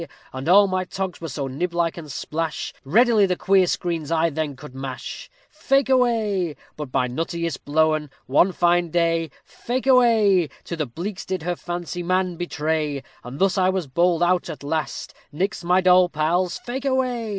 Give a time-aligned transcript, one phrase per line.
[0.47, 4.71] _All my togs were so niblike and splash, Readily the queer screens I then could
[4.71, 6.55] smash; Fake away.
[6.75, 12.01] But my nuttiest blowen, one fine day, Fake away, To the beaks did her fancy
[12.01, 16.85] man betray, And thus was I bowled out at last _Nix my doll pals, fake
[16.85, 17.29] away.